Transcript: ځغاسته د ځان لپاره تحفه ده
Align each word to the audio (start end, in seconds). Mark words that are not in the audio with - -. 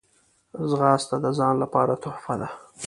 ځغاسته 0.69 1.15
د 1.23 1.27
ځان 1.39 1.55
لپاره 1.63 1.93
تحفه 2.03 2.35
ده 2.41 2.49